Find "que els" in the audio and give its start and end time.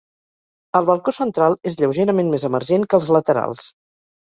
2.89-3.13